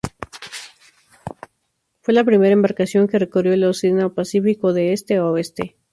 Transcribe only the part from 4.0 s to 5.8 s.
Pacífico de oeste a este.